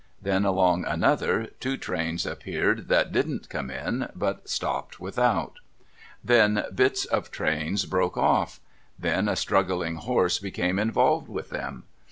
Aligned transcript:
Then, 0.19 0.45
along 0.45 0.83
another 0.85 1.45
two 1.59 1.77
trains 1.77 2.25
appeared 2.25 2.87
that 2.87 3.11
didn't 3.11 3.49
come 3.51 3.69
in, 3.69 4.09
but 4.15 4.49
stopped 4.49 4.99
without. 4.99 5.57
Then, 6.23 6.63
bits 6.73 7.05
of 7.05 7.29
trains 7.29 7.85
broke 7.85 8.17
off. 8.17 8.59
Then, 8.97 9.29
a 9.29 9.35
struggling 9.35 9.97
horse 9.97 10.39
became 10.39 10.79
involved 10.79 11.27
with 11.29 11.51
them. 11.51 11.83